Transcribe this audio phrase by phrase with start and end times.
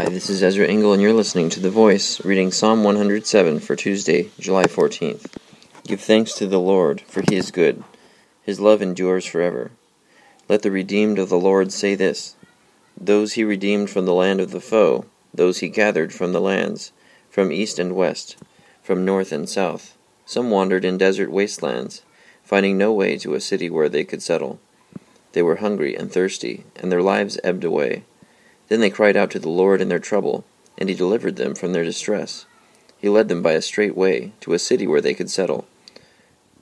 [0.00, 3.76] Hi, this is Ezra Engel, and you're listening to The Voice, reading Psalm 107 for
[3.76, 5.26] Tuesday, July 14th.
[5.84, 7.84] Give thanks to the Lord, for he is good.
[8.42, 9.72] His love endures forever.
[10.48, 12.34] Let the redeemed of the Lord say this
[12.98, 16.92] Those he redeemed from the land of the foe, those he gathered from the lands,
[17.28, 18.38] from east and west,
[18.82, 19.98] from north and south.
[20.24, 22.00] Some wandered in desert wastelands,
[22.42, 24.60] finding no way to a city where they could settle.
[25.32, 28.04] They were hungry and thirsty, and their lives ebbed away.
[28.70, 30.44] Then they cried out to the Lord in their trouble,
[30.78, 32.46] and he delivered them from their distress.
[32.96, 35.66] He led them by a straight way to a city where they could settle.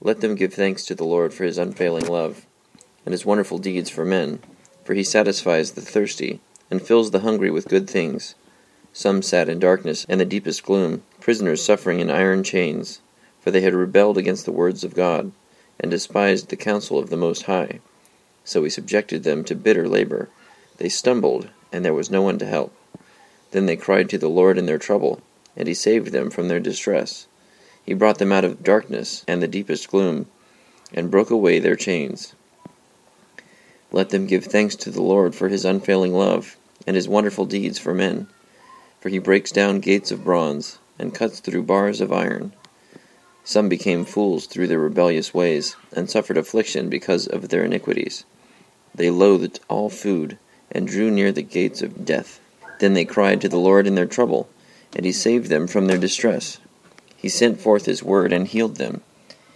[0.01, 2.47] Let them give thanks to the Lord for his unfailing love,
[3.05, 4.39] and his wonderful deeds for men,
[4.83, 6.39] for he satisfies the thirsty,
[6.71, 8.33] and fills the hungry with good things.
[8.91, 13.01] Some sat in darkness and the deepest gloom, prisoners suffering in iron chains,
[13.39, 15.31] for they had rebelled against the words of God,
[15.79, 17.81] and despised the counsel of the Most High.
[18.43, 20.29] So he subjected them to bitter labor.
[20.77, 22.73] They stumbled and there was no one to help.
[23.51, 25.21] Then they cried to the Lord in their trouble,
[25.55, 27.27] and he saved them from their distress.
[27.83, 30.27] He brought them out of darkness and the deepest gloom,
[30.93, 32.33] and broke away their chains.
[33.91, 37.79] Let them give thanks to the Lord for his unfailing love, and his wonderful deeds
[37.79, 38.27] for men.
[39.01, 42.53] For he breaks down gates of bronze, and cuts through bars of iron.
[43.43, 48.25] Some became fools through their rebellious ways, and suffered affliction because of their iniquities.
[48.93, 50.37] They loathed all food
[50.71, 52.39] and drew near the gates of death.
[52.79, 54.49] Then they cried to the Lord in their trouble,
[54.95, 56.59] and he saved them from their distress.
[57.15, 59.01] He sent forth his word and healed them.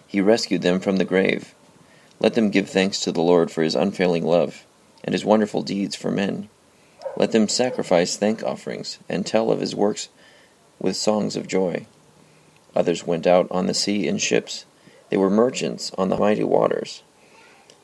[0.05, 1.55] He rescued them from the grave.
[2.19, 4.65] Let them give thanks to the Lord for his unfailing love,
[5.03, 6.49] and his wonderful deeds for men.
[7.15, 10.09] Let them sacrifice thank offerings, and tell of his works
[10.79, 11.85] with songs of joy.
[12.75, 14.65] Others went out on the sea in ships.
[15.09, 17.03] They were merchants on the mighty waters.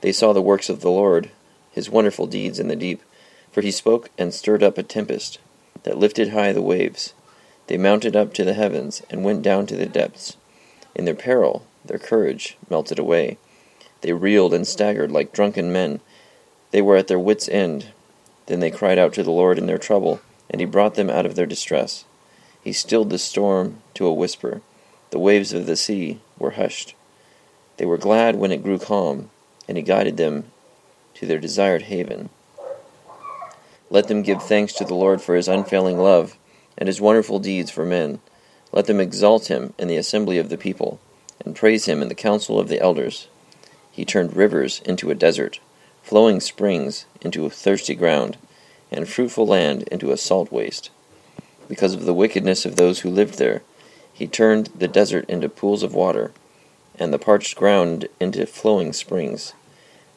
[0.02, 1.32] They saw the works of the Lord,
[1.72, 3.02] his wonderful deeds in the deep.
[3.52, 5.40] For he spoke and stirred up a tempest
[5.84, 7.14] that lifted high the waves.
[7.68, 10.38] They mounted up to the heavens and went down to the depths.
[10.96, 13.38] In their peril, their courage melted away.
[14.02, 16.00] They reeled and staggered like drunken men.
[16.72, 17.88] They were at their wits' end.
[18.46, 21.26] Then they cried out to the Lord in their trouble, and he brought them out
[21.26, 22.06] of their distress.
[22.64, 24.62] He stilled the storm to a whisper.
[25.12, 26.96] The waves of the sea were hushed.
[27.78, 29.30] They were glad when it grew calm,
[29.68, 30.52] and he guided them
[31.16, 32.30] to their desired haven.
[33.92, 36.38] Let them give thanks to the Lord for his unfailing love
[36.78, 38.20] and his wonderful deeds for men.
[38.72, 41.00] Let them exalt him in the assembly of the people,
[41.44, 43.28] and praise him in the council of the elders.
[43.92, 45.60] He turned rivers into a desert,
[46.04, 48.38] flowing springs into a thirsty ground,
[48.92, 50.92] and fruitful land into a salt waste.
[51.68, 53.64] Because of the wickedness of those who lived there,
[54.14, 56.32] he turned the desert into pools of water,
[56.98, 59.54] and the parched ground into flowing springs.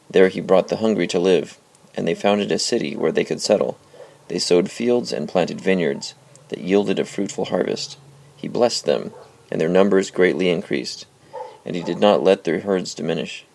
[0.09, 1.57] There he brought the hungry to live
[1.95, 3.77] and they founded a city where they could settle.
[4.27, 6.15] They sowed fields and planted vineyards
[6.49, 7.97] that yielded a fruitful harvest.
[8.35, 9.13] He blessed them,
[9.51, 11.05] and their numbers greatly increased,
[11.65, 13.45] and he did not let their herds diminish.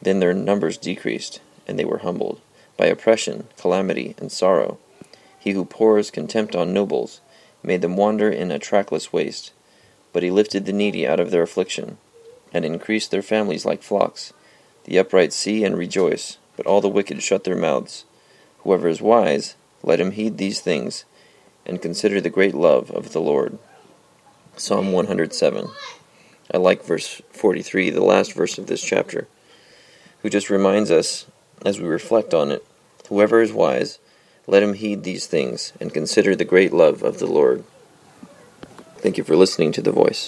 [0.00, 2.40] Then their numbers decreased, and they were humbled
[2.76, 4.78] by oppression, calamity, and sorrow.
[5.38, 7.20] He who pours contempt on nobles
[7.62, 9.52] made them wander in a trackless waste.
[10.12, 11.98] But he lifted the needy out of their affliction,
[12.52, 14.32] and increased their families like flocks.
[14.84, 18.04] The upright see and rejoice but all the wicked shut their mouths.
[18.58, 21.04] Whoever is wise, let him heed these things,
[21.66, 23.58] and consider the great love of the Lord.
[24.56, 25.70] Psalm 107.
[26.54, 29.26] I like verse 43, the last verse of this chapter,
[30.20, 31.26] who just reminds us,
[31.66, 32.64] as we reflect on it,
[33.08, 33.98] whoever is wise,
[34.46, 37.64] let him heed these things, and consider the great love of the Lord.
[38.98, 40.20] Thank you for listening to The Voice.